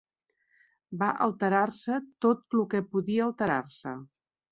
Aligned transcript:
Va 1.01 1.09
alterar-se 1.25 1.97
tot 2.27 2.57
lo 2.61 2.65
que 2.71 2.81
podia 2.95 3.21
alterar-se. 3.27 3.95